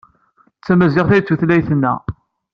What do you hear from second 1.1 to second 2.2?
ay d tutlayt-nneɣ.